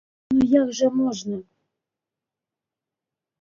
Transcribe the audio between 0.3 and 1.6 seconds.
Ну, як жа можна!